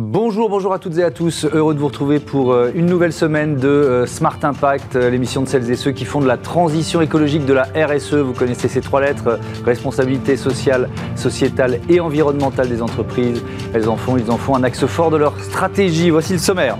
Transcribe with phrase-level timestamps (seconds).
[0.00, 1.44] Bonjour, bonjour à toutes et à tous.
[1.44, 5.42] Heureux de vous retrouver pour euh, une nouvelle semaine de euh, Smart Impact, euh, l'émission
[5.42, 8.14] de celles et ceux qui font de la transition écologique de la RSE.
[8.14, 13.42] Vous connaissez ces trois lettres responsabilité sociale, sociétale et environnementale des entreprises.
[13.74, 16.10] Elles en font, ils en font un axe fort de leur stratégie.
[16.10, 16.78] Voici le sommaire.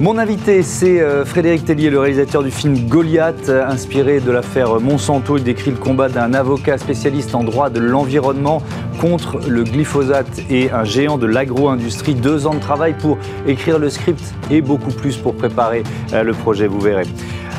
[0.00, 4.78] Mon invité, c'est euh, Frédéric Tellier, le réalisateur du film Goliath, euh, inspiré de l'affaire
[4.78, 5.36] Monsanto.
[5.38, 8.62] Il décrit le combat d'un avocat spécialiste en droit de l'environnement
[9.00, 12.14] contre le glyphosate et un géant de l'agro-industrie.
[12.14, 14.22] Deux ans de travail pour écrire le script
[14.52, 15.82] et beaucoup plus pour préparer
[16.12, 17.06] euh, le projet, vous verrez.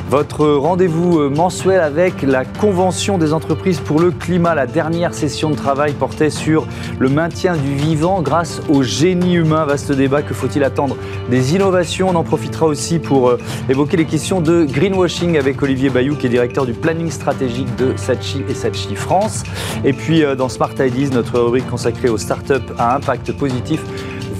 [0.09, 4.55] Votre rendez-vous euh, mensuel avec la Convention des entreprises pour le climat.
[4.55, 6.65] La dernière session de travail portait sur
[6.97, 9.65] le maintien du vivant grâce au génie humain.
[9.65, 10.97] Vaste débat, que faut-il attendre
[11.29, 13.37] Des innovations, on en profitera aussi pour euh,
[13.69, 17.93] évoquer les questions de greenwashing avec Olivier Bayou, qui est directeur du planning stratégique de
[17.95, 19.43] Sachi et Sachi France.
[19.85, 23.83] Et puis euh, dans Smart Ideas, notre rubrique consacrée aux startups à impact positif,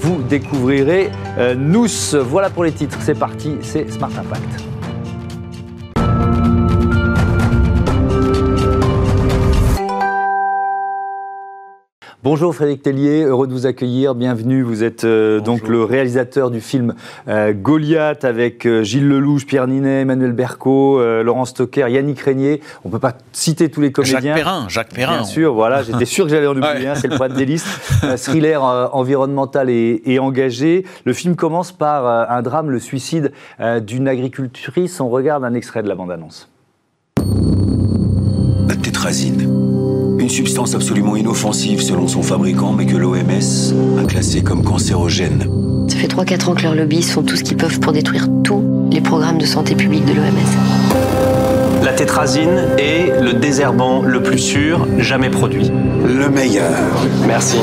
[0.02, 1.10] vous découvrirez
[1.56, 1.86] Nous.
[2.24, 4.69] Voilà pour les titres, c'est parti, c'est Smart Impact.
[12.22, 14.60] Bonjour Frédéric Tellier, heureux de vous accueillir, bienvenue.
[14.60, 16.94] Vous êtes euh, donc le réalisateur du film
[17.28, 22.60] euh, Goliath avec euh, Gilles Lelouch, Pierre Ninet, Emmanuel Berco, Laurent Stocker, Yannick Régnier.
[22.84, 24.20] On ne peut pas citer tous les comédiens.
[24.20, 25.14] Jacques Perrin, Jacques Perrin.
[25.14, 27.66] Bien sûr, voilà, j'étais sûr que j'allais en oublier un, c'est le problème des listes.
[28.18, 30.84] thriller environnemental et, et, engagé.
[31.06, 33.32] Le film commence par un drame, le suicide
[33.80, 35.00] d'une agricultrice.
[35.00, 36.50] On regarde un extrait de la bande-annonce.
[38.68, 39.69] La tétrazine
[40.30, 45.46] substance absolument inoffensive selon son fabricant, mais que l'OMS a classée comme cancérogène.
[45.88, 48.62] Ça fait 3-4 ans que leurs lobbies font tout ce qu'ils peuvent pour détruire tous
[48.90, 51.82] les programmes de santé publique de l'OMS.
[51.82, 55.70] La tétrazine est le désherbant le plus sûr jamais produit.
[56.06, 56.70] Le meilleur.
[57.26, 57.56] Merci.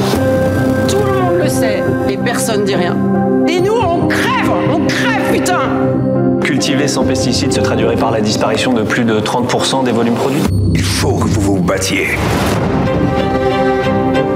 [0.89, 2.97] Tout le monde le sait et personne dit rien.
[3.47, 5.59] Et nous, on crève On crève, putain
[6.41, 10.41] Cultiver sans pesticides se traduirait par la disparition de plus de 30% des volumes produits.
[10.73, 12.07] Il faut que vous vous battiez.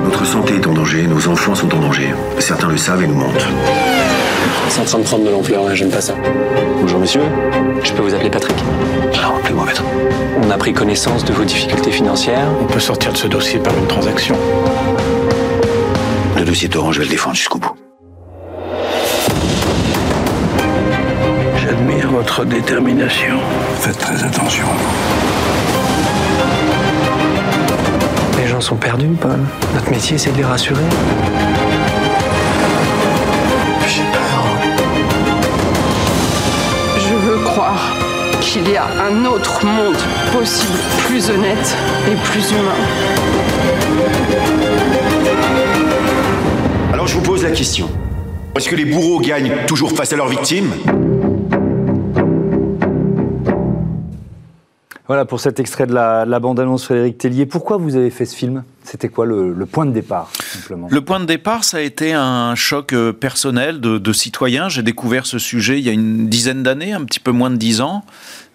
[0.04, 2.14] Notre santé est en danger, nos enfants sont en danger.
[2.40, 3.46] Certains le savent et nous mentent.
[4.70, 6.16] C'est en train de prendre de l'ampleur, là, j'aime pas ça.
[6.82, 7.22] Bonjour monsieur,
[7.84, 8.56] je peux vous appeler Patrick
[9.20, 9.84] Alors, appelez-moi maître.
[10.42, 12.48] On a pris connaissance de vos difficultés financières.
[12.59, 14.36] On peut sortir de ce dossier par une transaction.
[16.38, 17.76] Le dossier Torrent, je vais le défendre jusqu'au bout.
[21.58, 23.38] J'admire votre détermination.
[23.80, 24.66] Faites très attention.
[28.62, 29.40] Gens sont perdus, Paul.
[29.74, 30.84] Notre métier, c'est de les rassurer.
[33.88, 34.44] J'ai peur.
[36.98, 37.96] Je veux croire
[38.42, 39.98] qu'il y a un autre monde
[40.32, 40.78] possible,
[41.08, 41.76] plus honnête
[42.08, 42.82] et plus humain.
[46.94, 47.90] Alors je vous pose la question.
[48.56, 50.72] Est-ce que les bourreaux gagnent toujours face à leurs victimes?
[55.08, 57.46] Voilà pour cet extrait de la, la bande-annonce Frédéric Tellier.
[57.46, 58.64] Pourquoi vous avez fait ce film?
[58.84, 60.88] C'était quoi le, le, point de départ simplement?
[60.90, 64.70] Le point de départ, ça a été un choc euh, personnel de, de citoyen.
[64.70, 67.58] J'ai découvert ce sujet il y a une dizaine d'années, un petit peu moins de
[67.58, 68.04] dix ans.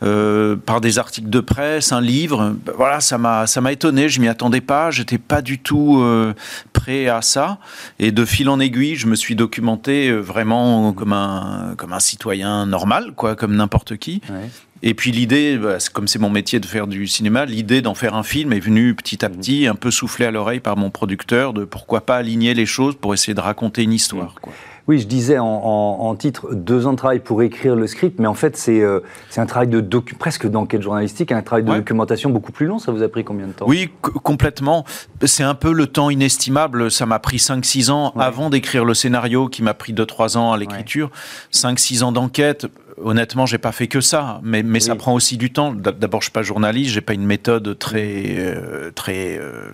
[0.03, 2.55] Euh, par des articles de presse, un livre.
[2.77, 4.11] Voilà, ça m'a ça m'a étonné.
[4.11, 4.91] Je m'y attendais pas.
[4.91, 6.35] J'étais pas du tout euh,
[6.75, 7.59] prêt à ça.
[7.99, 12.67] Et de fil en aiguille, je me suis documenté vraiment comme un comme un citoyen
[12.67, 14.21] normal, quoi, comme n'importe qui.
[14.29, 14.51] Ouais.
[14.83, 18.15] Et puis l'idée, bah, comme c'est mon métier de faire du cinéma, l'idée d'en faire
[18.15, 21.53] un film est venue petit à petit, un peu soufflée à l'oreille par mon producteur,
[21.53, 24.35] de pourquoi pas aligner les choses pour essayer de raconter une histoire.
[24.41, 24.53] Quoi.
[24.89, 28.21] Oui, je disais en, en, en, titre deux ans de travail pour écrire le script,
[28.21, 29.01] mais en fait c'est euh,
[29.37, 31.79] un travail de docu presque d'enquête journalistique, un travail de ouais.
[31.79, 32.79] documentation beaucoup plus long.
[32.79, 33.67] Ça vous a pris combien de temps?
[33.67, 34.85] Oui, complètement.
[35.25, 36.93] C'est un peu le temps inestimable.
[36.93, 38.23] Ça m'a pris 5-6 ans ouais.
[38.23, 41.11] avant d'écrire le scénario, qui m'a pris 2-3 ans à l'écriture.
[41.53, 41.73] Ouais.
[41.73, 42.69] 5-6 ans d'enquête
[43.03, 44.81] honnêtement, j'ai pas fait que ça, mais, mais oui.
[44.81, 45.73] ça prend aussi du temps.
[45.73, 49.39] D'abord, je suis pas journaliste, j'ai pas une méthode très, euh, très.
[49.39, 49.71] Euh...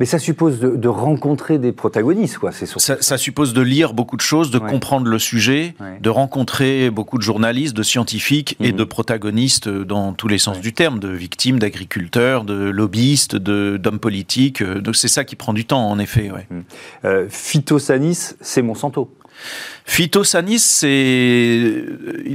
[0.00, 2.52] Mais ça suppose de, de, rencontrer des protagonistes, quoi.
[2.52, 4.70] C'est ça, ça, suppose de lire beaucoup de choses, de ouais.
[4.70, 5.98] comprendre le sujet, ouais.
[6.00, 8.64] de rencontrer beaucoup de journalistes, de scientifiques mmh.
[8.64, 10.62] et de protagonistes dans tous les sens ouais.
[10.62, 14.62] du terme, de victimes, d'agriculteurs, de lobbyistes, d'hommes politiques.
[14.62, 16.30] Donc c'est ça qui prend du temps, en effet.
[16.30, 16.60] Mmh.
[17.04, 19.10] Euh, Phytosanis, c'est Monsanto.
[19.88, 21.84] Phytosanis, c'est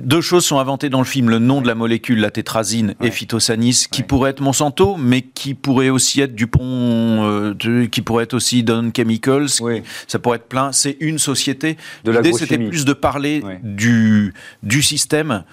[0.04, 3.10] deux choses sont inventées dans le film le nom de la molécule, la tétrazine, ouais.
[3.10, 4.08] et phytosanis, qui ouais.
[4.08, 8.64] pourrait être Monsanto, mais qui pourrait aussi être Dupont, euh, de, qui pourrait être aussi
[8.64, 9.50] Don Chemicals.
[10.08, 10.72] Ça pourrait être plein.
[10.72, 11.78] C'est une société.
[12.06, 14.34] L'idée, c'était plus de parler du
[14.64, 15.44] du système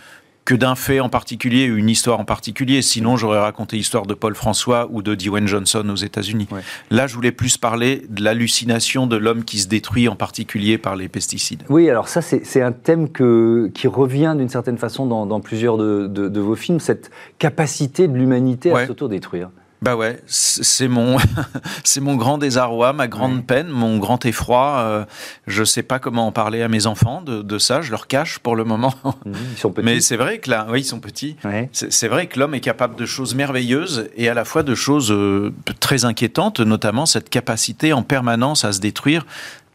[0.49, 2.81] que d'un fait en particulier, une histoire en particulier.
[2.81, 6.49] Sinon, j'aurais raconté l'histoire de Paul François ou de Dwayne Johnson aux États-Unis.
[6.89, 10.97] Là, je voulais plus parler de l'hallucination de l'homme qui se détruit, en particulier par
[10.97, 11.65] les pesticides.
[11.69, 16.41] Oui, alors ça, c'est un thème que, qui revient d'une certaine façon dans, plusieurs de,
[16.41, 19.51] vos films, cette capacité de l'humanité à s'autodétruire.
[19.81, 21.19] Bah ouais, c'est mon,
[21.85, 24.79] c'est mon grand désarroi, ma grande peine, mon grand effroi.
[24.79, 25.05] Euh,
[25.47, 28.57] je sais pas comment en parler à mes enfants de, ça, je leur cache pour
[28.57, 28.93] le moment.
[29.05, 29.85] Mmh, ils sont petits.
[29.85, 31.37] Mais c'est vrai que là, oui, ils sont petits.
[31.73, 35.13] C'est vrai que l'homme est capable de choses merveilleuses et à la fois de choses
[35.13, 39.27] euh, très inquiétantes, notamment cette capacité en permanence à se détruire,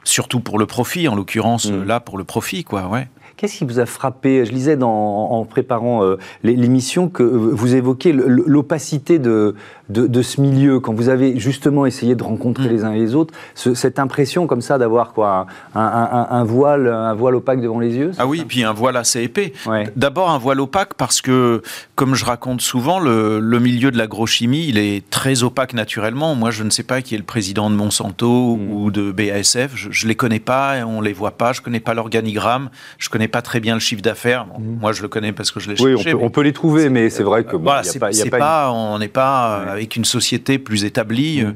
[0.04, 1.84] surtout pour le profit, en l'occurrence mmh.
[1.84, 2.88] là pour le profit, quoi.
[2.88, 3.08] Ouais.
[3.36, 4.46] Qu'est-ce qui vous a frappé?
[4.46, 9.56] Je lisais en préparant euh, l'émission que vous évoquez l'opacité de,
[9.90, 12.72] de, ce milieu, quand vous avez justement essayé de rencontrer mm.
[12.72, 15.46] les uns et les autres, cette impression comme ça d'avoir quoi
[15.76, 19.22] un, voile, un voile opaque devant les yeux Ah oui, et puis un voile assez
[19.22, 19.54] épais.
[19.96, 21.62] D'abord un voile opaque parce que,
[21.96, 26.36] comme je raconte souvent, le, milieu de l'agrochimie, il est très opaque naturellement.
[26.36, 28.72] Moi, je ne sais pas qui est le président de Monsanto mm.
[28.72, 29.72] ou de BASF.
[29.76, 31.54] Je ne les connais pas, on ne les voit pas.
[31.54, 32.70] Je ne connais pas l'organigramme.
[32.98, 34.46] Je ne connais pas très bien le chiffre d'affaires.
[34.46, 34.80] Mm.
[34.80, 36.14] Moi, je le connais parce que je l'ai oui, cherché.
[36.14, 39.08] On peut, on peut, les trouver, mais c'est vrai que voilà, a pas, on n'est
[39.08, 41.44] pas avec une société plus établie.
[41.44, 41.56] Mm.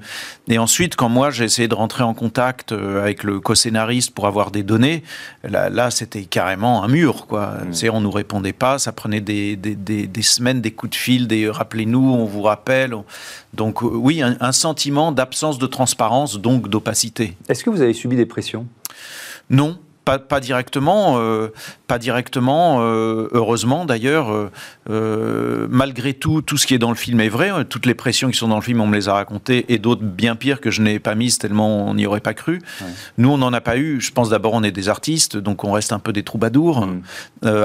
[0.50, 4.28] Et ensuite, quand moi j'ai essayé de rentrer en contact euh, avec le co-scénariste pour
[4.28, 5.04] avoir des données,
[5.44, 7.28] là, c'était carrément un mur.
[7.28, 7.58] Quoi.
[7.66, 7.90] Mm.
[7.94, 11.50] On nous répondait pas, ça prenait des, des, des, semaines, des coups de fil, des
[11.50, 12.96] rappelez-nous, on vous rappelle.
[13.54, 17.36] Donc euh, oui, un, un sentiment d'absence de transparence, donc d'opacité.
[17.48, 18.68] Est-ce que vous avez subi des pressions?
[19.50, 19.80] Non,
[20.18, 21.50] pas, directement, euh,
[21.88, 22.78] pas directement.
[22.80, 24.50] Euh, heureusement d'ailleurs,
[24.90, 27.66] euh, malgré tout, tout ce qui est dans le film est vrai.
[27.66, 30.04] Toutes les pressions qui sont dans le film, on me les a racontées, et d'autres
[30.04, 32.62] bien pires que je n'ai pas mises tellement on n'y aurait pas cru.
[33.18, 34.00] Nous, on n'en a pas eu.
[34.00, 36.88] Je pense d'abord, on est des artistes, donc on reste un peu des troubadours.
[36.88, 37.02] Mm.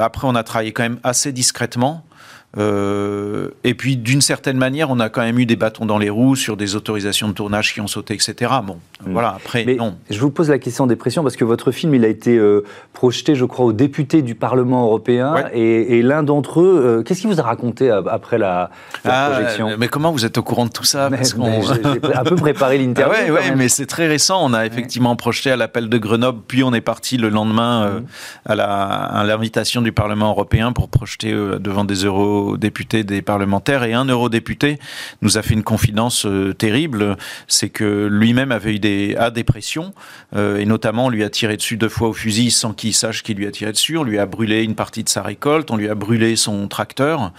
[0.03, 2.05] après, on a travaillé quand même assez discrètement.
[2.59, 6.11] Euh, et puis, d'une certaine manière, on a quand même eu des bâtons dans les
[6.11, 8.53] roues sur des autorisations de tournage qui ont sauté, etc.
[8.63, 8.77] Bon,
[9.07, 9.13] mm.
[9.13, 9.97] voilà, après, non.
[10.11, 12.65] Je vous pose la question des pressions parce que votre film, il a été euh,
[12.93, 15.35] projeté, je crois, aux députés du Parlement européen.
[15.55, 18.71] Et, l'un d'entre eux, euh, qu'est-ce qu'il vous a raconté après la,
[19.05, 19.71] ah, projection?
[19.79, 21.09] Mais comment vous êtes au courant de tout ça?
[21.11, 23.15] J'ai un peu préparé l'interview.
[23.29, 24.41] Ah ouais, mais c'est très récent.
[24.43, 28.03] On a effectivement projeté à l'appel de Grenoble, puis on est parti le lendemain
[28.47, 28.51] mm.
[28.51, 34.05] à l'invitation du Parlement européen pour projeter devant des euros députés, des parlementaires, et un
[34.05, 34.79] eurodéputé
[35.23, 37.17] nous a fait une confidence euh, terrible,
[37.49, 39.95] c'est que lui-même avait eu des pressions,
[40.37, 43.23] euh, et notamment on lui a tiré dessus deux fois au fusil sans qu'il sache
[43.23, 45.77] qu'il lui a tiré dessus, on lui a brûlé une partie de sa récolte, on
[45.77, 47.33] lui a brûlé son tracteur,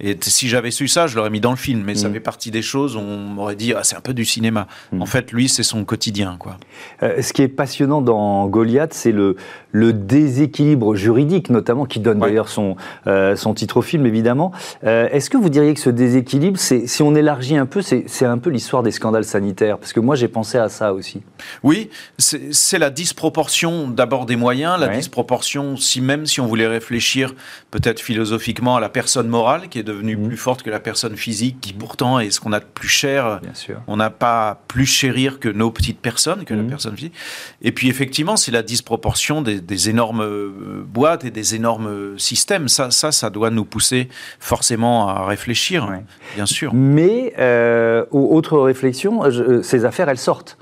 [0.00, 2.12] et si j'avais su ça, je l'aurais mis dans le film, mais ça mm.
[2.12, 4.68] fait partie des choses, on m'aurait dit, ah, c'est un peu du cinéma.
[4.92, 5.02] Mm.
[5.02, 6.36] En fait, lui, c'est son quotidien.
[6.38, 6.56] Quoi.
[7.02, 9.34] Euh, ce qui est passionnant dans Goliath, c'est le,
[9.72, 12.76] le déséquilibre juridique, notamment, qui donne d'ailleurs son,
[13.08, 14.52] euh, son titre au film, évidemment.
[14.84, 18.38] Euh, est-ce que vous diriez que ce déséquilibre, si on élargit un peu, c'est un
[18.38, 19.78] peu l'histoire des scandales sanitaires?
[19.78, 21.22] Parce que moi, j'ai pensé à ça aussi.
[21.64, 27.34] Oui, c'est la disproportion d'abord des moyens, la disproportion, si même si on voulait réfléchir
[27.72, 30.28] peut-être philosophiquement à la personne morale, qui est devenue mmh.
[30.28, 33.40] plus forte que la personne physique, qui pourtant est ce qu'on a de plus cher.
[33.42, 33.80] Bien sûr.
[33.86, 36.68] On n'a pas plus chérir que nos petites personnes, que la mmh.
[36.68, 37.14] personne physique.
[37.62, 42.68] Et puis effectivement, c'est la disproportion des, énormes euh, boîtes et des énormes systèmes.
[42.68, 44.08] Ça, ça, ça doit nous pousser
[44.38, 45.88] forcément à réfléchir,
[46.34, 46.72] bien sûr.
[46.74, 50.58] Mais, euh, autre réflexion, euh, ces affaires, elles sortent.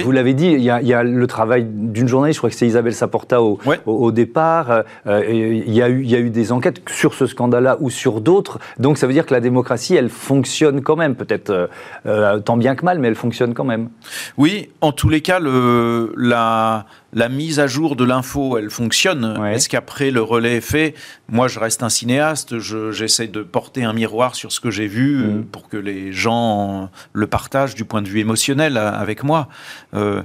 [0.00, 2.94] Vous l'avez dit, il y, a, le travail d'une journaliste, je crois que c'est Isabelle
[2.94, 4.82] Saporta au, au, départ.
[5.06, 7.90] Euh, il, y a eu, il y a eu des enquêtes sur ce scandale-là ou
[7.90, 8.58] sur d'autres.
[8.78, 11.66] Donc ça veut dire que la démocratie, elle fonctionne quand même, peut-être euh,
[12.06, 13.88] euh, tant bien que mal, mais elle fonctionne quand même.
[14.36, 19.38] Oui, en tous les cas, le, la, la mise à jour de l'info, elle fonctionne.
[19.46, 20.94] Est-ce qu'après le relais est fait
[21.28, 22.58] Moi, je reste un cinéaste,
[22.90, 25.44] j'essaie de porter un miroir sur ce que j'ai vu mm.
[25.44, 29.48] pour que les gens le partagent du point de vue émotionnel avec moi.
[29.94, 30.22] Euh,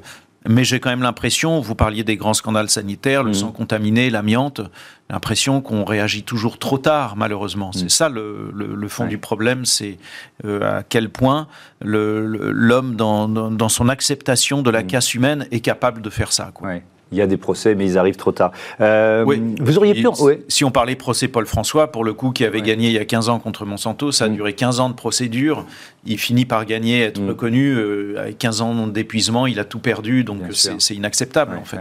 [0.47, 3.35] mais j'ai quand même l'impression, vous parliez des grands scandales sanitaires, le mm.
[3.35, 4.61] sang contaminé, l'amiante,
[5.09, 7.71] l'impression qu'on réagit toujours trop tard, malheureusement.
[7.71, 7.89] C'est mm.
[7.89, 9.97] ça le, fond du problème, c'est
[10.45, 11.47] euh, à quel point
[11.81, 14.87] l'homme, dans, son acceptation de la mm.
[14.87, 16.51] casse humaine, est capable de faire ça.
[16.53, 16.75] Quoi
[17.11, 18.51] il y a des procès, mais ils arrivent trop tard.
[18.81, 19.25] Euh,
[19.59, 20.07] vous auriez pu.
[20.47, 23.05] Si on parlait procès Paul François, pour le coup, qui avait gagné il y a
[23.05, 24.35] 15 ans contre Monsanto, ça a mm.
[24.35, 25.65] duré 15 ans de procédure.
[26.05, 27.27] Il finit par gagner, être mm.
[27.27, 27.73] reconnu.
[27.73, 31.79] Euh, avec 15 ans d'épuisement, il a tout perdu, donc c'est inacceptable, en fait.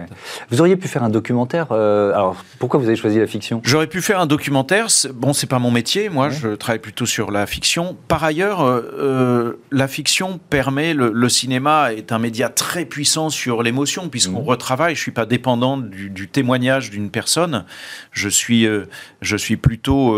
[0.51, 1.69] Vous auriez pu faire un documentaire.
[1.71, 3.61] Euh, alors, pourquoi vous avez choisi la fiction?
[3.65, 4.87] J'aurais pu faire un documentaire.
[5.15, 6.09] Bon, c'est pas mon métier.
[6.09, 7.97] Moi, je travaille plutôt sur la fiction.
[8.09, 8.83] Par ailleurs,
[9.71, 10.95] la fiction permet.
[10.95, 14.49] Le, cinéma est un média très puissant sur l'émotion, puisqu'on mm.
[14.49, 14.95] retravaille.
[14.95, 17.65] Je suis pas dépendant du, témoignage d'une personne.
[18.13, 18.85] Je suis, euh,
[19.23, 20.15] je suis plutôt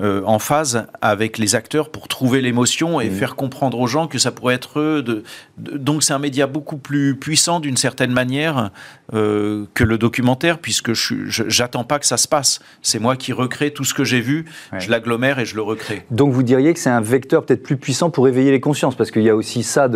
[0.00, 3.14] euh, en phase avec les acteurs pour trouver l'émotion et Mmh.
[3.14, 5.02] faire comprendre aux gens que ça pourrait être eux.
[5.02, 5.22] De,
[5.58, 8.70] de- donc c'est un média beaucoup plus puissant d'une certaine manière
[9.12, 12.60] euh, que le documentaire, puisque je j'attends pas que ça se passe.
[12.80, 14.80] C'est moi qui recrée tout ce que j'ai vu, Ouais.
[14.80, 16.06] je l'agglomère et je le recrée.
[16.10, 19.10] Donc vous diriez que c'est un vecteur peut-être plus puissant pour éveiller les consciences, parce
[19.10, 19.88] qu'il y a aussi ça,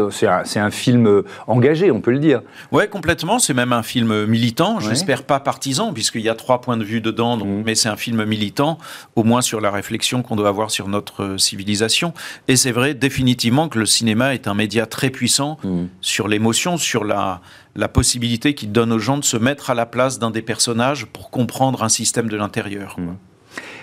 [0.45, 2.43] c'est un, film euh, engagé, on peut le dire.
[2.73, 3.39] Ouais, complètement.
[3.39, 4.77] C'est même un film militant.
[4.77, 4.85] Ouais.
[4.89, 7.37] J'espère pas partisan, puisqu'il y a trois points de vue dedans.
[7.39, 7.63] donc- Mhm.
[7.65, 8.79] Mais c'est un film militant,
[9.15, 12.13] au moins sur la réflexion qu'on doit avoir sur notre euh, civilisation.
[12.49, 15.59] Et c'est vrai, définitivement, que le cinéma est un média très puissant
[16.01, 17.41] sur l'émotion, sur la,
[17.77, 21.07] la possibilité qu'il donne aux gens de se mettre à la place d'un des personnages
[21.07, 22.97] pour comprendre un système de l'intérieur.
[22.97, 23.15] quoi.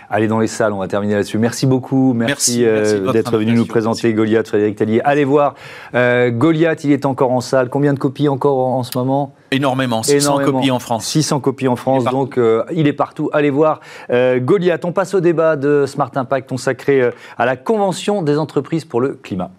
[0.10, 1.38] Allez dans les salles, on va terminer là-dessus.
[1.38, 5.02] Merci beaucoup, merci, Merci, euh, merci d'être venu nous présenter Goliath, Frédéric Tallier.
[5.04, 5.56] Allez voir
[5.96, 7.70] euh, Goliath, il est encore en salle.
[7.70, 9.34] Combien de copies encore en, en ce moment?
[9.54, 10.60] Énormément, 600 Énormément.
[10.60, 11.06] copies en France.
[11.06, 13.30] 600 copies en France, Il donc euh, il est partout.
[13.34, 13.80] Allez voir
[14.10, 14.86] euh, Goliath.
[14.86, 19.02] On passe au débat de Smart Impact consacré euh, à la Convention des entreprises pour
[19.02, 19.52] le climat.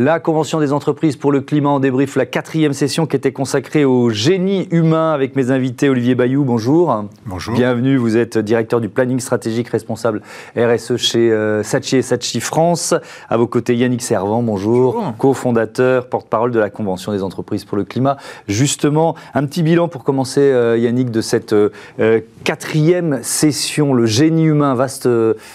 [0.00, 3.84] La Convention des entreprises pour le climat en débrief, la quatrième session qui était consacrée
[3.84, 7.04] au génie humain avec mes invités Olivier Bayou, bonjour.
[7.26, 7.56] Bonjour.
[7.56, 10.22] Bienvenue, vous êtes directeur du planning stratégique responsable
[10.56, 12.94] RSE chez euh, Sachi et Sachi France.
[13.28, 15.16] À vos côtés, Yannick Servant, bonjour, Bonjour.
[15.16, 18.18] cofondateur, porte-parole de la Convention des entreprises pour le climat.
[18.46, 24.06] Justement, un petit bilan pour commencer, euh, Yannick, de cette euh, euh, quatrième session, le
[24.06, 25.08] génie humain, vaste,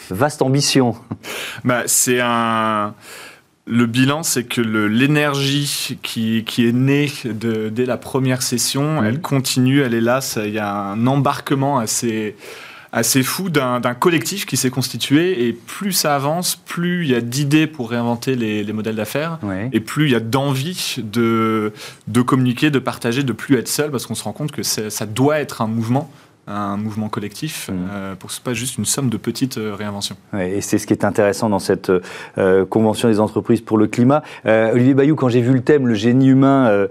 [0.10, 0.96] vaste ambition.
[1.64, 2.94] Bah, c'est un.
[3.66, 9.22] Le bilan, c'est que l'énergie qui, qui est née de- dès la première session, elle
[9.22, 10.20] continue, elle est là.
[10.46, 12.36] Il y a un embarquement assez,
[12.92, 15.48] assez fou d'un collectif qui s'est constitué.
[15.48, 19.40] Et plus ça avance, plus il y a d'idées pour réinventer les, les modèles d'affaires.
[19.44, 19.70] Ouais.
[19.72, 21.72] Et plus il y a d'envie de,
[22.08, 25.06] de communiquer, de partager, de plus être seul, parce qu'on se rend compte que ça
[25.06, 26.12] doit être un mouvement,
[26.48, 27.78] un mouvement collectif, Mhm.
[27.92, 30.18] euh, pour que ce soit pas juste une somme de petites euh, réinventions.
[30.34, 31.90] Ouais, et c'est ce qui est intéressant dans cette
[32.38, 34.24] euh, convention des entreprises pour le climat.
[34.46, 36.88] Olivier Bayou, quand j'ai vu le thème, le génie humain,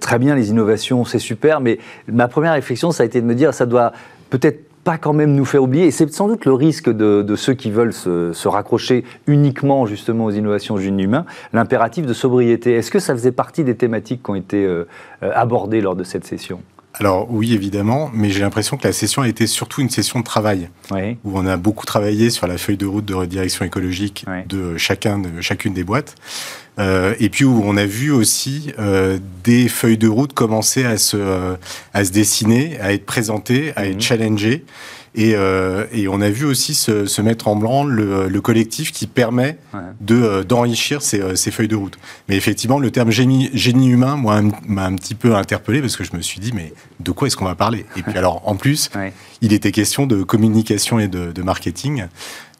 [0.00, 1.78] très bien, les innovations, c'est super, mais
[2.10, 3.92] ma première réflexion, ça a été de me dire, ça doit
[4.30, 7.36] peut-être pas quand même nous faire oublier, et c'est sans doute le risque de, de
[7.36, 12.74] ceux qui veulent se, se raccrocher uniquement justement aux innovations génie humain, l'impératif de sobriété.
[12.74, 14.68] Est-ce que ça faisait partie des thématiques qui ont été
[15.20, 16.60] abordées lors de cette session?
[16.98, 20.24] Alors oui, évidemment, mais j'ai l'impression que la session a été surtout une session de
[20.24, 21.18] travail, Oui.
[21.24, 25.18] où on a beaucoup travaillé sur la feuille de route de redirection écologique de chacun
[25.18, 26.14] de chacune des boîtes,
[26.78, 30.98] Euh, et puis où on a vu aussi euh, des feuilles de route commencer à
[30.98, 31.56] se euh,
[31.94, 33.90] à se dessiner, à être présentées, à Mhm.
[33.92, 34.64] être challengées.
[35.18, 38.92] Et, euh, et on a vu aussi se, se mettre en branle le, le collectif
[38.92, 39.80] qui permet Ouais.
[40.00, 41.96] de euh, d'enrichir ces, euh, ces feuilles de route.
[42.28, 46.04] Mais effectivement, le terme génie, génie humain, moi, m'a un petit peu interpellé parce que
[46.04, 47.86] je me suis dit, mais de quoi est-ce qu'on va parler?
[47.96, 49.12] Et puis alors, en plus, Ouais.
[49.40, 52.04] il était question de communication et de, de marketing.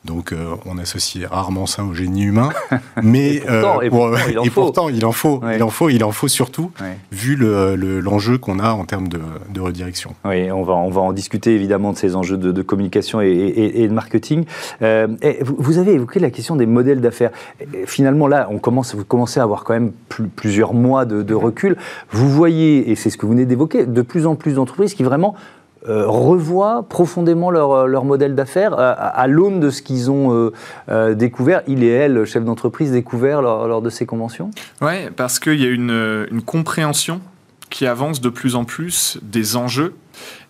[0.06, 2.50] Donc, euh, on associe rarement ça au génie humain,
[3.02, 4.50] mais Et pourtant- et pourtant, il en faut.
[4.62, 5.56] pourtant, il en faut, Ouais.
[5.56, 6.96] il en faut, il en faut surtout, Ouais.
[7.12, 9.20] vu le- le- l'enjeu qu'on a en termes de,
[9.52, 10.14] de redirection.
[10.24, 13.26] Oui, on va, on va en discuter évidemment de ces enjeux de, de communication et,
[13.26, 14.44] et- et de marketing.
[14.82, 15.08] Euh,
[15.44, 17.30] vous, avez évoqué la question des modèles d'affaires.
[17.86, 21.34] Finalement, là, on commence, vous commencez à avoir quand même plus- plusieurs mois de, de
[21.34, 21.76] recul.
[22.10, 25.02] Vous voyez, et c'est ce que vous venez d'évoquer, de plus en plus d'entreprises qui
[25.02, 25.34] vraiment
[25.88, 28.74] euh, revoient profondément leur, leur modèle d'affaires.
[28.78, 30.52] À, l'aune de ce qu'ils ont euh,
[30.88, 34.50] euh, découvert, il et elle, chefs d'entreprise, découvert lors, de ces conventions?
[34.80, 37.20] Ouais, parce qu'il y a une, euh, une compréhension
[37.70, 39.94] qui avance de plus en plus des enjeux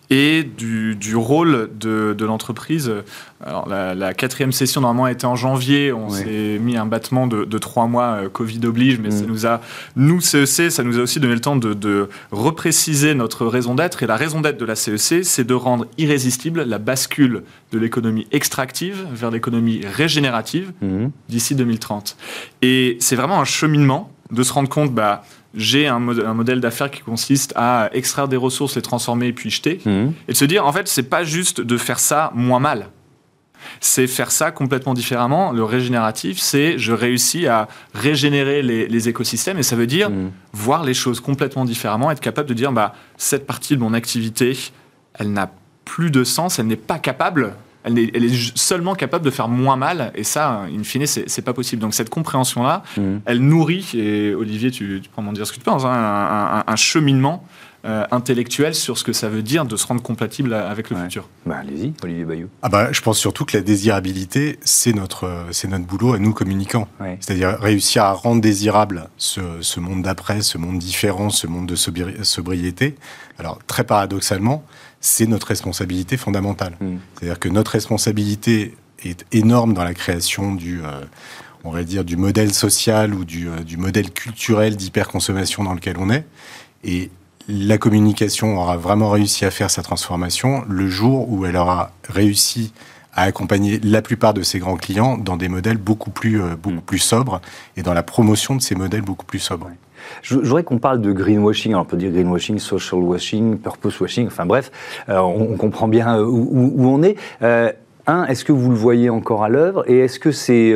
[0.09, 2.91] et du, du rôle de, de l'entreprise.
[3.45, 5.91] Alors, la, la quatrième session, normalement, a été en janvier.
[5.91, 6.23] On Ouais.
[6.23, 9.11] s'est mis un battement de, de trois mois, euh, Covid oblige, mais Mm.
[9.11, 9.61] ça nous a,
[9.97, 14.01] nous, CEC, ça nous a aussi donné le temps de, de repréciser notre raison d'être.
[14.03, 18.27] Et la raison d'être de la CEC, c'est de rendre irrésistible la bascule de l'économie
[18.31, 21.11] extractive vers l'économie régénérative Mhm.
[21.29, 22.15] d'ici 2030.
[22.61, 25.23] Et c'est vraiment un cheminement de se rendre compte, bah,
[25.55, 29.33] j'ai un, mod- un modèle d'affaires qui consiste à extraire des ressources, les transformer et
[29.33, 29.79] puis jeter.
[29.85, 30.13] Mhm.
[30.27, 32.89] Et de se dire, en fait, c'est pas juste de faire ça moins mal.
[33.81, 35.51] C'est faire ça complètement différemment.
[35.51, 40.31] Le régénératif, c'est je réussis à régénérer les, les écosystèmes et ça veut dire Mhm.
[40.53, 44.57] voir les choses complètement différemment, être capable de dire bah, cette partie de mon activité,
[45.15, 45.51] elle n'a
[45.85, 47.53] plus de sens, elle n'est pas capable,
[47.83, 51.05] elle est, elle est ju- seulement capable de faire moins mal et ça, in fine,
[51.07, 51.81] c'est pas possible.
[51.81, 53.21] Donc cette compréhension-là, Mhm.
[53.25, 56.59] elle nourrit, et Olivier, tu, tu peux m'en dire ce que tu penses, hein, un,
[56.59, 57.45] un- un cheminement
[57.85, 61.29] euh, intellectuelle sur ce que ça veut dire de se rendre compatible avec le futur.
[61.45, 62.47] Bah, Allez-y, Olivier Bayou.
[62.63, 66.33] Ah bah, je pense surtout que la désirabilité, c'est notre, c'est notre boulot à nous
[66.33, 66.87] communicants.
[67.21, 71.75] C'est-à-dire réussir à rendre désirable ce, ce monde d'après, ce monde différent, ce monde de
[72.23, 72.95] sobriété.
[73.39, 74.63] Alors, très paradoxalement,
[75.01, 76.75] c'est notre responsabilité fondamentale.
[76.79, 76.97] Mm.
[77.15, 81.01] C'est-à-dire que notre responsabilité est énorme dans la création du, euh,
[81.63, 85.97] on va dire, du modèle social ou du, euh, du modèle culturel d'hyperconsommation dans lequel
[85.99, 86.25] on est.
[86.83, 87.09] Et
[87.47, 92.73] la communication aura vraiment réussi à faire sa transformation le jour où elle aura réussi
[93.13, 96.77] à accompagner la plupart de ses grands clients dans des modèles beaucoup plus, euh, beaucoup
[96.77, 96.81] mm.
[96.81, 97.41] plus sobres
[97.75, 99.71] et dans la promotion de ces modèles beaucoup plus sobres.
[100.21, 101.73] Je, voudrais qu'on parle de greenwashing.
[101.73, 104.71] Alors on peut dire greenwashing, social washing, purpose washing, enfin bref,
[105.09, 107.15] euh, on, comprend bien où, on est.
[107.41, 107.71] Euh,
[108.05, 109.83] un, est-ce que vous le voyez encore à l'œuvre?
[109.89, 110.73] Et est-ce que c'est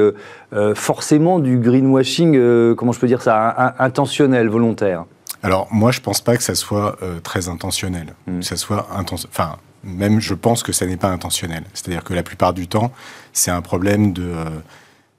[0.76, 5.06] forcément du greenwashing, comment je peux dire ça, intentionnel, volontaire?
[5.42, 8.08] Alors moi, je pense pas que ça soit très intentionnel.
[8.28, 8.40] Mm.
[8.40, 11.64] Que ça soit enfin, même je pense que ça n'est pas intentionnel.
[11.74, 12.92] C'est-à-dire que la plupart du temps,
[13.34, 14.46] c'est un problème de, euh,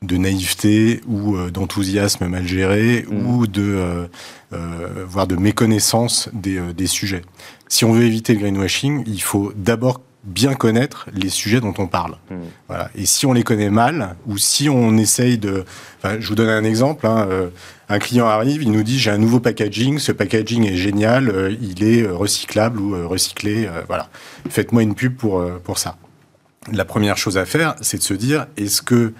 [0.03, 3.27] de naïveté ou euh, d'enthousiasme mal géré mm.
[3.27, 4.09] ou de,
[4.53, 7.23] euh, voire de méconnaissance des, des sujets.
[7.69, 11.87] Si on veut éviter le greenwashing, il faut d'abord bien connaître les sujets dont on
[11.87, 12.17] parle.
[12.31, 12.37] Hmm.
[12.69, 12.91] Voilà.
[12.95, 15.65] Et si on les connaît mal, ou si on essaye de...
[15.99, 17.07] Enfin, je vous donne un exemple.
[17.07, 17.49] Hein, euh,
[17.89, 21.55] un client arrive, il nous dit j'ai un nouveau packaging, ce packaging est génial, euh,
[21.61, 23.69] il est euh, recyclable ou recyclé.
[23.89, 24.09] voilà.
[24.49, 25.97] Faites-moi une pub pour, pour ça.
[26.73, 29.13] La première chose à faire, c'est de se dire est-ce que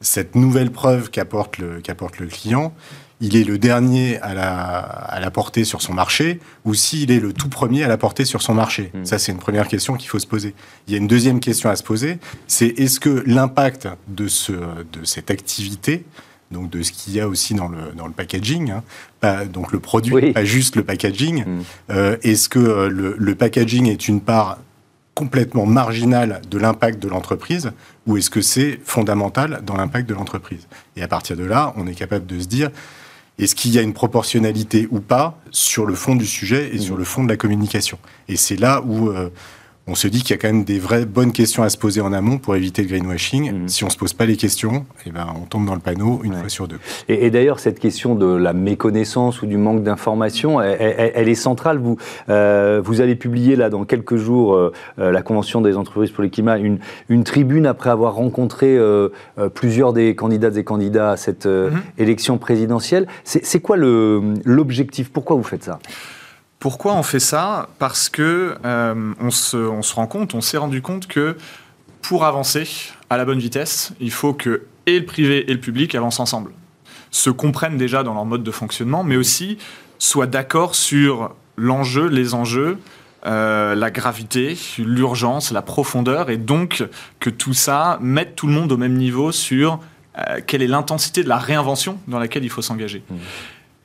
[0.00, 2.72] cette nouvelle preuve qu'apporte le, qu'apporte le client,
[3.20, 7.20] il est le dernier à la, à la porter sur son marché ou s'il est
[7.20, 9.04] le tout premier à la porter sur son marché hmm.
[9.04, 10.54] Ça, c'est une première question qu'il faut se poser.
[10.88, 14.52] Il y a une deuxième question à se poser, c'est est-ce que l'impact de, ce,
[14.52, 16.04] de cette activité,
[16.50, 18.82] donc de ce qu'il y a aussi dans le, dans le packaging, hein,
[19.20, 21.62] pas, donc le produit, pas juste le packaging, hmm.
[21.90, 24.58] euh, est-ce que euh, le, le packaging est une part
[25.20, 27.72] complètement marginale de l'impact de l'entreprise
[28.06, 30.66] ou est-ce que c'est fondamental dans l'impact de l'entreprise?
[30.96, 32.70] Et à partir de là, on est capable de se dire,
[33.38, 36.96] est-ce qu'il y a une proportionnalité ou pas sur le fond du sujet et sur
[36.96, 37.98] le fond de la communication?
[38.28, 39.28] Et c'est là où euh,
[39.90, 42.00] on se dit qu'il y a quand même des vraies bonnes questions à se poser
[42.00, 43.52] en amont pour éviter le greenwashing.
[43.52, 43.68] Mhm.
[43.68, 46.20] Si on ne se pose pas les questions, eh ben, on tombe dans le panneau
[46.22, 46.78] une fois sur deux.
[47.08, 51.78] Et, d'ailleurs, cette question de la méconnaissance ou du manque d'information, elle, est centrale.
[51.78, 51.96] Vous,
[52.28, 56.22] euh, vous allez publier là dans quelques jours euh, euh, la Convention des entreprises pour
[56.22, 58.78] le climat, une, une tribune après avoir rencontré
[59.54, 61.80] plusieurs des candidates et candidats à cette mhm.
[61.98, 63.08] élection présidentielle.
[63.24, 65.10] C'est quoi l'objectif?
[65.10, 65.78] Pourquoi vous faites ça?
[66.60, 67.68] Pourquoi on fait ça?
[67.78, 71.36] Parce que euh, on, se, on, se, rend compte, on s'est rendu compte que
[72.02, 72.68] pour avancer
[73.08, 76.52] à la bonne vitesse, il faut que et le privé et le public avancent ensemble,
[77.10, 79.58] se comprennent déjà dans leur mode de fonctionnement, mais aussi
[79.98, 82.78] soient d'accord sur l'enjeu, les enjeux,
[83.26, 86.84] euh, la gravité, l'urgence, la profondeur, et donc
[87.20, 89.80] que tout ça mette tout le monde au même niveau sur
[90.18, 93.02] euh, quelle est l'intensité de la réinvention dans laquelle il faut s'engager.
[93.08, 93.14] Mmh.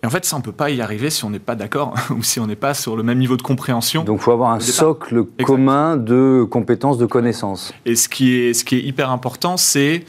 [0.06, 1.96] Et en fait, ça, on ne peut pas y arriver si on n'est pas d'accord
[2.12, 4.04] ou si on n'est pas sur le même niveau de compréhension.
[4.04, 7.74] Donc, il faut avoir un socle commun de compétences, de connaissances.
[7.88, 10.06] Et ce qui est, ce qui est hyper important, c'est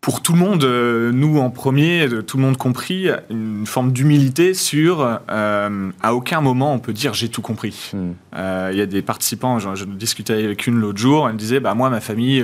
[0.00, 4.54] pour tout le monde, euh, nous en premier, tout le monde compris, une forme d'humilité
[4.54, 7.90] sur euh, à aucun moment on peut dire j'ai tout compris.
[7.92, 8.12] Hmm.
[8.34, 11.60] Euh, il y a des participants, je, discutais avec une l'autre jour, elle me disait
[11.60, 12.42] bah moi ma famille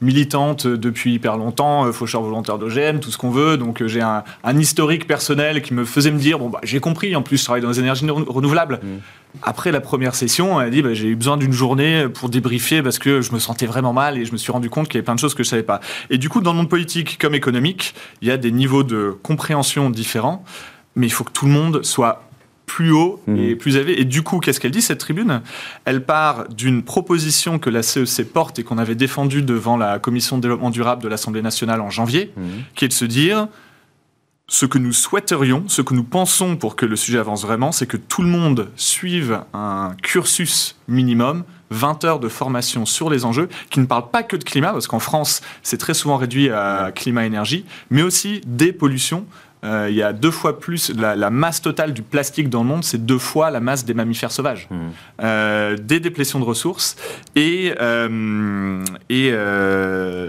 [0.00, 4.24] militante depuis hyper longtemps, faucheur volontaire d'OGM, tout ce qu'on veut, donc j'ai un,
[4.58, 7.62] historique personnel qui me faisait me dire bon bah j'ai compris, en plus je travaille
[7.62, 8.80] dans les énergies renouvelables.
[8.82, 9.00] Hmm.
[9.42, 12.82] Après la première session, elle a dit bah, j'ai eu besoin d'une journée pour débriefer
[12.82, 14.98] parce que je me sentais vraiment mal et je me suis rendu compte qu'il y
[14.98, 15.80] avait plein de choses que je savais pas.
[16.10, 19.16] Et du coup, dans le monde politique comme économique, il y a des niveaux de
[19.22, 20.44] compréhension différents,
[20.96, 22.24] mais il faut que tout le monde soit
[22.66, 24.00] plus haut et plus élevé.
[24.00, 25.42] Et du coup, qu'est-ce qu'elle dit, cette tribune?
[25.84, 30.38] Elle part d'une proposition que la CEC porte et qu'on avait défendue devant la Commission
[30.38, 32.42] de développement durable de l'Assemblée nationale en janvier, mmh.
[32.74, 33.48] qui est de se dire,
[34.46, 37.86] ce que nous souhaiterions, ce que nous pensons pour que le sujet avance vraiment, c'est
[37.86, 43.48] que tout le monde suive un cursus minimum, 20 heures de formation sur les enjeux,
[43.70, 46.92] qui ne parle pas que de climat, parce qu'en France, c'est très souvent réduit à
[46.94, 49.26] climat-énergie, mais aussi des pollutions,
[49.64, 52.84] euh, il y a deux fois plus, la, masse totale du plastique dans le monde,
[52.84, 54.68] c'est deux fois la masse des mammifères sauvages.
[54.70, 54.76] Mmh.
[55.22, 56.96] Euh, des déplétions de ressources
[57.34, 57.72] et.
[57.80, 59.32] Euh, et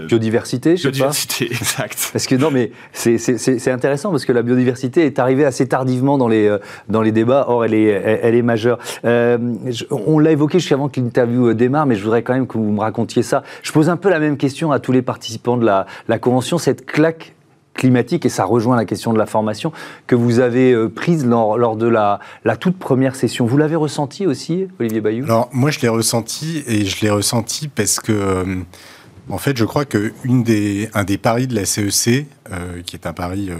[0.08, 1.56] biodiversité, je biodiversité, sais pas.
[1.60, 2.10] exact.
[2.12, 6.28] Parce que non, mais c'est intéressant parce que la biodiversité est arrivée assez tardivement dans
[6.28, 6.56] les,
[6.88, 8.78] dans les débats, or elle est, elle, est majeure.
[9.04, 12.80] on l'a évoqué jusqu'avant que l'interview démarre, mais je voudrais quand même que vous me
[12.80, 13.42] racontiez ça.
[13.62, 16.58] Je pose un peu la même question à tous les participants de la, la convention,
[16.58, 17.35] cette claque
[17.76, 19.72] climatique, et ça rejoint la question de la formation,
[20.06, 23.46] que vous avez euh, prise lors, de la, la, toute première session.
[23.46, 25.24] Vous l'avez ressenti aussi, Olivier Bayou?
[25.24, 28.44] Alors, moi, je l'ai ressenti, et je l'ai ressenti parce que, euh,
[29.28, 32.94] en fait, je crois que une des, un des paris de la CEC, euh, qui
[32.94, 33.50] est un pari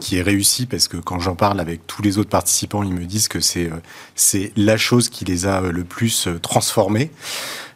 [0.00, 3.04] qui est réussi, parce que quand j'en parle avec tous les autres participants, ils me
[3.04, 3.70] disent que c'est
[4.14, 7.10] c'est la chose qui les a le plus transformés.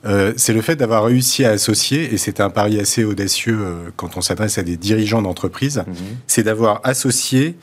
[0.04, 3.90] Euh, c'est le fait d'avoir réussi à associer, et c'est un pari assez audacieux euh,
[3.96, 5.94] quand on s'adresse à des dirigeants d'entreprise, mhm.
[6.26, 7.56] c'est d'avoir associé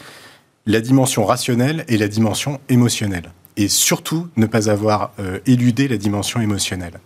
[0.65, 3.31] la dimension rationnelle et la dimension émotionnelle.
[3.57, 6.99] Et surtout, ne pas avoir euh, éludé la dimension émotionnelle.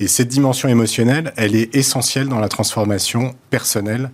[0.00, 4.10] Et cette dimension émotionnelle, elle est essentielle dans la transformation personnelle,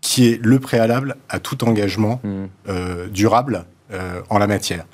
[0.00, 3.10] qui est le préalable à tout engagement mhm.
[3.10, 3.64] durable
[4.30, 4.84] en la matière.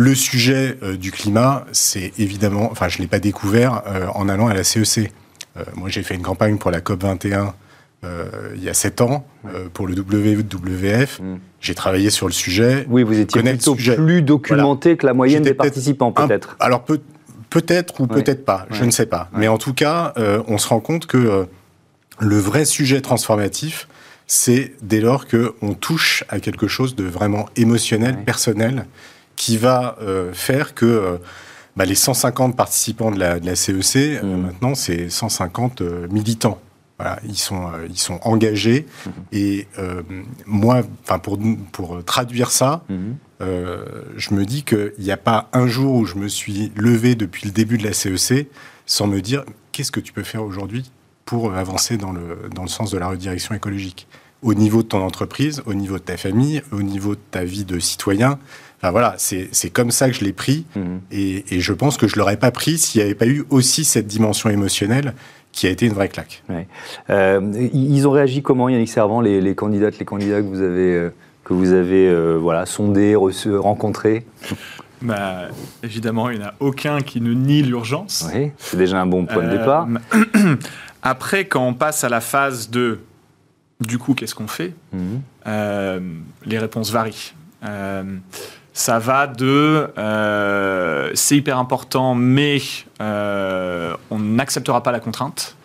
[0.00, 4.30] Le sujet euh, du climat, c'est évidemment, enfin, je ne l'ai pas découvert euh, en
[4.30, 5.12] allant à la CEC.
[5.58, 7.54] Euh, moi, j'ai fait une campagne pour la COP 21
[8.02, 9.26] il y a sept ans
[9.74, 11.20] pour le WWF.
[11.20, 11.38] Mm.
[11.60, 12.86] J'ai travaillé sur le sujet.
[12.88, 16.56] Oui, vous étiez plutôt plus documenté que la moyenne des participants, peut-être.
[16.60, 17.00] alors peut,
[17.50, 19.28] peut-être ou peut-être pas, je ne sais pas.
[19.32, 20.14] Mais en tout cas,
[20.46, 21.46] on se rend compte que
[22.20, 23.88] le vrai sujet transformatif,
[24.26, 28.86] c'est dès lors qu'on touche à quelque chose de vraiment émotionnel, personnel,
[29.34, 31.16] qui va euh, faire que euh,
[31.76, 34.40] bah, les 150 participants de la, CEC, euh, mmh.
[34.40, 36.60] maintenant, c'est 150 militants.
[37.00, 38.86] Voilà, ils sont, ils sont engagés.
[39.06, 39.10] Mmh.
[39.32, 39.66] Et
[40.44, 40.82] moi,
[41.22, 41.38] pour,
[41.72, 42.94] pour traduire ça, mmh.
[44.16, 47.46] je me dis qu'il n'y a pas un jour où je me suis levé depuis
[47.46, 48.48] le début de la CEC
[48.84, 50.90] sans me dire qu'est-ce que tu peux faire aujourd'hui
[51.24, 54.06] pour avancer dans le, dans le sens de la redirection écologique?
[54.42, 57.64] Au niveau de ton entreprise, au niveau de ta famille, au niveau de ta vie
[57.64, 58.38] de citoyen,
[58.88, 60.64] voilà, c'est comme ça que je l'ai pris.
[60.74, 61.00] Mhm.
[61.10, 63.84] Et, je pense que je ne l'aurais pas pris s'il n'y avait pas eu aussi
[63.84, 65.14] cette dimension émotionnelle
[65.52, 66.42] qui a été une vraie claque.
[67.10, 70.94] Euh, ils ont réagi comment, Yannick Servant, les, les candidates, les candidats que vous avez,
[70.94, 71.10] euh,
[71.44, 74.24] que vous avez euh, voilà, sondés, rencontrés?
[75.02, 75.48] Bah,
[75.82, 78.28] évidemment, il n'y en a aucun qui ne nie l'urgence.
[78.32, 79.88] Oui, c'est déjà un bon point de départ.
[81.02, 83.00] Après, quand on passe à la phase de
[83.80, 84.74] du coup, qu'est-ce qu'on fait?
[84.92, 85.22] Mhm.
[86.44, 87.34] Les réponses varient
[88.72, 92.58] ça va de euh, c'est hyper important, mais
[93.00, 95.56] euh, on n'acceptera pas la contrainte.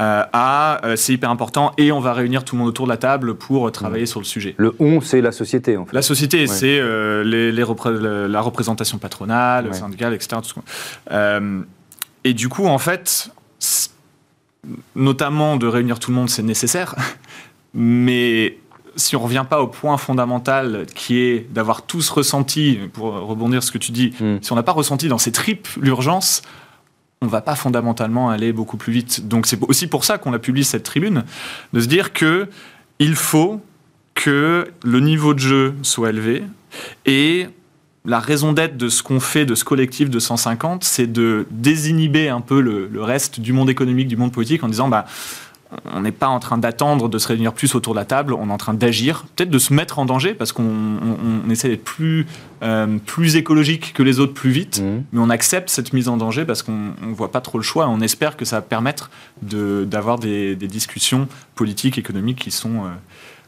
[0.00, 2.96] Euh, à c'est hyper important et on va réunir tout le monde autour de la
[2.96, 4.54] table pour travailler sur le sujet.
[4.56, 5.94] Le on, c'est la société en fait.
[5.94, 6.80] La société, c'est
[7.24, 10.40] les, la représentation patronale, syndicale, etc.
[12.24, 13.30] et du coup, en fait,
[14.96, 16.94] notamment de réunir tout le monde, c'est nécessaire,
[17.74, 18.56] mais
[18.96, 23.62] si on ne revient pas au point fondamental qui est d'avoir tous ressenti, pour rebondir
[23.62, 24.38] sur ce que tu dis, hmm.
[24.40, 26.42] si on n'a pas ressenti dans ces tripes l'urgence,
[27.22, 29.28] on va pas fondamentalement aller beaucoup plus vite.
[29.28, 31.24] Donc c'est aussi pour ça qu'on a publié cette tribune,
[31.72, 32.48] de se dire que
[32.98, 33.60] il faut
[34.14, 36.42] que le niveau de jeu soit élevé
[37.06, 37.46] et
[38.04, 42.28] la raison d'être de ce qu'on fait de ce collectif de 150, c'est de désinhiber
[42.28, 45.06] un peu le, le, reste du monde économique, du monde politique en disant bah
[45.92, 48.48] on n'est pas en train d'attendre de se réunir plus autour de la table, on
[48.48, 52.26] est en train d'agir, peut-être de se mettre en danger parce qu'on essaie d'être plus,
[52.62, 55.02] euh, plus écologique que les autres plus vite, mmh.
[55.12, 57.84] mais on accepte cette mise en danger parce qu'on ne voit pas trop le choix
[57.84, 59.10] et on espère que ça va permettre
[59.42, 62.84] d'avoir des, des, discussions politiques, économiques qui sont...
[62.84, 62.88] Euh,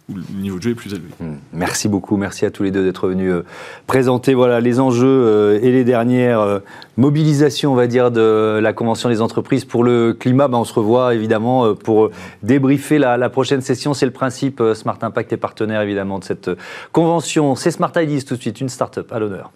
[0.09, 1.09] où le niveau de jeu est plus élevé.
[1.19, 1.37] Hmm.
[1.53, 3.45] Merci beaucoup, merci à tous les deux d'être venus euh,
[3.87, 6.59] présenter voilà, les enjeux euh, et les dernières euh,
[6.99, 10.49] mobilisations, on va dire, de la Convention des entreprises pour le climat.
[10.49, 12.11] Ben, on se revoit évidemment pour
[12.43, 13.95] débriefer la, prochaine session.
[13.95, 14.63] C'est le principe.
[14.75, 16.51] Smart Impact est partenaire évidemment de cette
[16.93, 17.55] convention.
[17.55, 19.53] C'est Smart Ideas tout de suite, une start-up à l'honneur.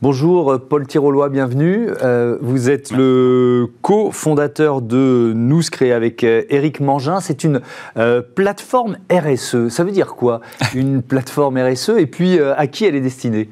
[0.00, 1.88] Bonjour euh, Paul Tirolois, bienvenue.
[2.04, 7.18] Euh, vous êtes le co-fondateur de Nous créé avec Eric euh, Mangin.
[7.18, 7.60] C'est une
[8.36, 9.68] plateforme RSE.
[9.70, 10.40] Ça veut dire quoi?
[10.76, 13.50] Une plateforme RSE et puis à qui elle est destinée?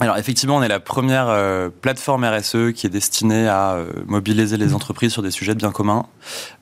[0.00, 4.56] Alors effectivement, on est la première euh, plateforme RSE qui est destinée à euh, mobiliser
[4.56, 6.06] les entreprises sur des sujets de bien commun.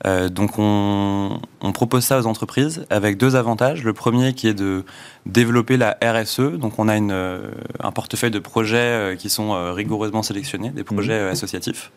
[0.07, 3.83] Euh, donc on, on, propose ça aux entreprises avec deux avantages.
[3.83, 4.83] Le premier qui est de
[5.27, 6.57] développer la RSE.
[6.57, 7.11] Donc on a une,
[7.79, 11.31] un portefeuille de projets qui sont rigoureusement sélectionnés, des projets mmh.
[11.31, 11.91] associatifs.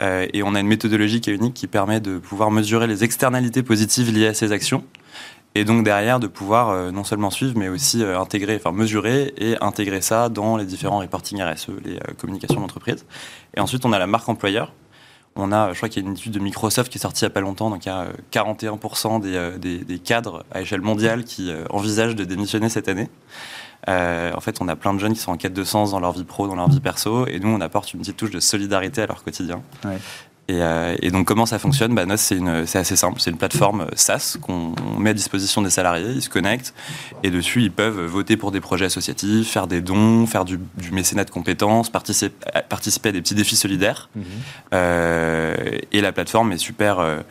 [0.00, 3.62] et on a une méthodologie qui est unique qui permet de pouvoir mesurer les externalités
[3.62, 4.84] positives liées à ces actions
[5.58, 9.34] et donc derrière de pouvoir euh, non seulement suivre mais aussi euh, intégrer, enfin mesurer
[9.36, 13.04] et intégrer ça dans les différents reporting RSE, les euh, communications d'entreprise.
[13.56, 14.72] Et ensuite on a la marque employeur.
[15.34, 17.26] On a, je crois qu'il y a une étude de Microsoft qui est sortie il
[17.26, 19.20] n'y a pas longtemps, donc il y a 41%
[19.58, 23.08] des, des, cadres à échelle mondiale qui envisagent de démissionner cette année.
[23.86, 26.10] en fait, on a plein de jeunes qui sont en quête de sens dans leur
[26.10, 29.02] vie pro, dans leur vie perso, et nous, on apporte une petite touche de solidarité
[29.02, 29.62] à leur quotidien.
[30.48, 31.94] Et, donc, comment ça fonctionne?
[31.94, 32.40] Bah, c'est
[32.78, 33.20] assez simple.
[33.20, 36.12] C'est une plateforme SaaS qu'on met à disposition des salariés.
[36.14, 36.72] Ils se connectent
[37.22, 40.58] et dessus, ils peuvent voter pour des projets associatifs, faire des dons, faire du,
[40.90, 42.34] mécénat de compétences, participer,
[42.68, 44.08] participer, à des petits défis solidaires.
[44.16, 44.24] Mhm.
[45.92, 47.22] et la plateforme est super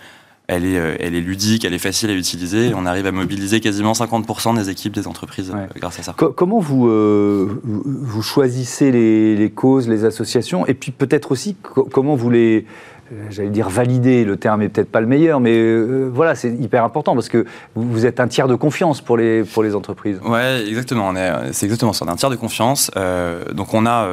[0.47, 2.71] elle est, euh, elle est ludique, elle est facile à utiliser.
[2.73, 6.13] on arrive à mobiliser quasiment 50% des équipes des entreprises euh, grâce à ça.
[6.13, 10.65] comment vous, euh, vous choisissez les, causes, les associations?
[10.65, 11.55] Et puis peut-être aussi
[11.91, 12.65] comment vous les,
[13.29, 17.13] j'allais dire valider, le terme est peut-être pas le meilleur, mais voilà, c'est hyper important
[17.13, 20.19] parce que vous êtes un tiers de confiance pour les, pour les entreprises.
[20.25, 21.13] Ouais, exactement,
[21.51, 22.91] c'est exactement ça, on est un tiers de confiance.
[23.53, 24.07] donc on a,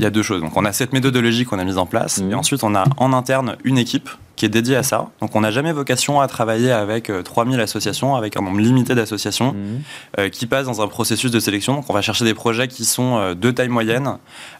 [0.00, 0.40] il y a deux choses.
[0.40, 2.30] Donc on a cette méthodologie qu'on a mise en place, mmh.
[2.30, 4.08] et ensuite on a en interne une équipe
[4.40, 5.08] qui est dédié à ça.
[5.20, 8.94] Donc on n'a jamais vocation à travailler avec 3000 euh, associations, avec un nombre limité
[8.94, 9.82] d'associations mhm.
[10.18, 11.74] euh, qui passent dans un processus de sélection.
[11.74, 14.16] Donc on va chercher des projets qui sont euh, de taille moyenne,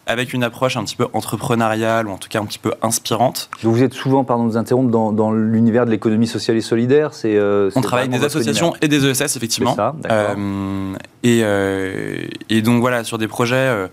[0.07, 3.49] avec une approche un petit peu entrepreneuriale ou en tout cas un petit peu inspirante.
[3.63, 7.15] Donc vous êtes souvent, pardon de vous interrompre, dans, l'univers de l'économie sociale et solidaire
[7.15, 7.41] c'est,
[7.75, 9.75] On travaille avec des associations et des ESS, effectivement.
[9.75, 9.95] Ça,
[11.23, 11.43] et,
[12.51, 13.89] et, donc voilà, sur des projets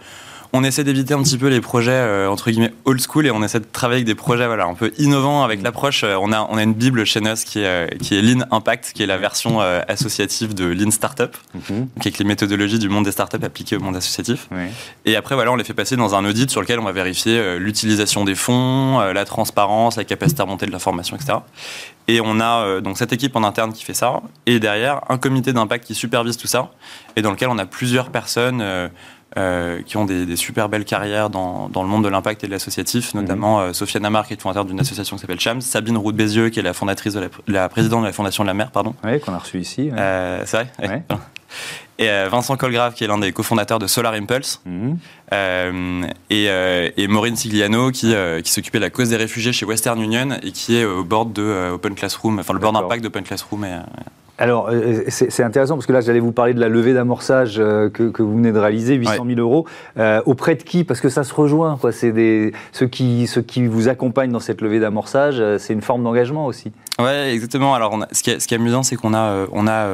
[0.54, 3.44] on essaie d'éviter un petit peu les projets euh, entre guillemets old school et on
[3.44, 6.04] essaie de travailler avec des projets voilà un peu innovants avec l'approche.
[6.04, 8.46] Euh, on a on a une bible chez nous qui est euh, qui est Lean
[8.52, 11.88] Impact, qui est la version associative de Lean Startup, mhm.
[12.00, 14.48] avec les méthodologies du monde des startups appliquées au monde associatif.
[15.06, 17.60] Et après voilà, on les fait passer dans un audit sur lequel on va vérifier
[17.60, 21.40] l'utilisation des fonds, la transparence, la capacité à remonter de l'information, etc.
[22.08, 25.54] Et on a donc cette équipe en interne qui fait ça, et derrière un comité
[25.54, 26.72] d'impact qui supervise tout ça,
[27.16, 28.88] et dans lequel on a plusieurs personnes euh,
[29.86, 33.22] qui ont des, super belles carrières dans, le monde de l'impact et de l'associatif, mhm.
[33.22, 36.50] notamment euh, Sophia Namar, qui est fondateur d'une association qui s'appelle CHAMS, Sabine Roux Bézieux,
[36.50, 38.96] qui est la fondatrice de la, présidente de la Fondation de la mer, pardon.
[39.04, 39.90] Oui, qu'on a reçu ici.
[39.92, 41.04] Euh, c'est vrai?
[42.00, 44.62] Et Vincent Colgrave, qui est l'un des cofondateurs de Solar Impulse.
[44.66, 44.98] Mhm.
[46.30, 50.52] et, Maureen Sigliano, qui, qui s'occupait de la cause des réfugiés chez Western Union et
[50.52, 53.66] qui est au board de Open Classroom, enfin le board d'impact d'Open Classroom.
[53.66, 53.80] Et,
[54.40, 57.90] alors, euh, c'est intéressant parce que là, j'allais vous parler de la levée d'amorçage euh,
[57.90, 59.66] que, vous venez de réaliser, 800 000 euros.
[59.98, 60.84] Euh, auprès de qui?
[60.84, 61.80] Parce que ça se rejoint.
[61.92, 65.42] C'est ceux qui, ceux qui vous accompagnent dans cette levée d'amorçage.
[65.58, 66.72] c'est une forme d'engagement aussi.
[67.00, 67.74] Oui, exactement.
[67.74, 69.88] Alors, ce, qui est, ce, qui est, amusant, c'est qu'on a, on a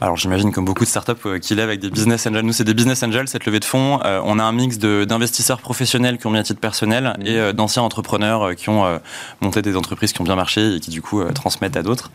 [0.00, 2.44] alors j'imagine comme beaucoup de startups euh, qui lèvent avec des business angels.
[2.44, 4.00] Nous, c'est des business angels, cette levée de fonds.
[4.04, 7.26] Euh, on a un mix d'investisseurs professionnels qui ont mis à titre personnel mmh.
[7.26, 9.00] et euh, d'anciens entrepreneurs qui ont
[9.40, 12.10] monté des entreprises qui ont bien marché et qui du coup transmettent à d'autres.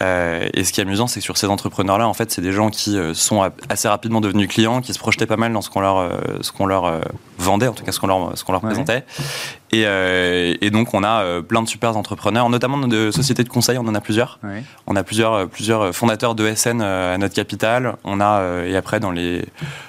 [0.00, 2.70] et ce qui est amusant, c'est que sur ces entrepreneurs-là, en fait, c'est des gens
[2.70, 6.10] qui sont assez rapidement devenus clients, qui se projetaient pas mal dans ce qu'on leur,
[6.40, 7.00] ce qu'on leur
[7.38, 9.04] vendait, en tout cas ce qu'on leur, ce qu'on leur présentait.
[9.72, 9.84] Et,
[10.60, 13.94] et, donc on a plein de super entrepreneurs, notamment de sociétés de conseil, on en
[13.94, 14.40] a plusieurs.
[14.86, 17.96] On a plusieurs, plusieurs fondateurs de SN à notre capital.
[18.04, 19.44] On a, euh, et après, dans les,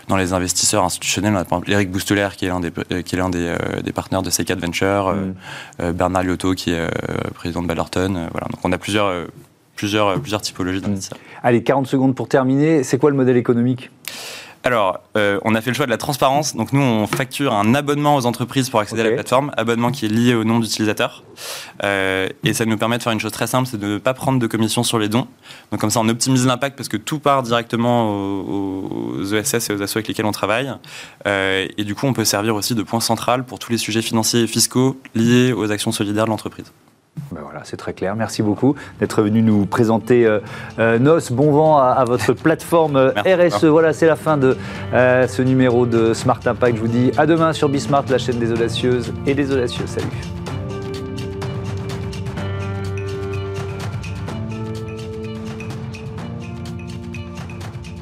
[0.07, 3.01] dans les investisseurs institutionnels, on a par exemple Eric Bousteler, qui est l'un des, euh,
[3.01, 5.91] qui est l'un des, euh, des partenaires de C4 Venture, mm.
[5.91, 6.87] Bernard Liotto, qui est
[7.33, 8.27] président de Ballerton.
[8.31, 8.47] voilà.
[8.51, 9.27] Donc on a plusieurs,
[9.75, 11.17] plusieurs, plusieurs typologies d'investisseurs.
[11.43, 12.83] Allez, 40 secondes pour terminer.
[12.83, 13.89] C'est quoi le modèle économique?
[14.63, 16.55] Alors, euh, on a fait le choix de la transparence.
[16.55, 20.05] Donc, nous, on facture un abonnement aux entreprises pour accéder à la plateforme, abonnement qui
[20.05, 21.23] est lié au nom d'utilisateur.
[21.83, 24.13] Euh, et ça nous permet de faire une chose très simple, c'est de ne pas
[24.13, 25.27] prendre de commission sur les dons.
[25.71, 29.81] Donc, comme ça, on optimise l'impact parce que tout part directement aux, ESS et aux
[29.81, 30.71] assos avec lesquels on travaille.
[31.25, 34.03] Euh, et du coup, on peut servir aussi de point central pour tous les sujets
[34.03, 36.71] financiers et fiscaux liés aux actions solidaires de l'entreprise.
[37.31, 38.15] Ben voilà, c'est très clair.
[38.15, 40.39] Merci beaucoup d'être venu nous présenter euh,
[40.79, 41.31] euh, NOS.
[41.31, 43.65] Bon vent à, votre plateforme euh, RSE.
[43.65, 44.57] Voilà, c'est la fin de
[44.93, 46.75] ce numéro de Smart Impact.
[46.77, 49.85] Je vous dis à demain sur Bismart, la chaîne des audacieuses et des audacieux.
[49.87, 50.07] Salut.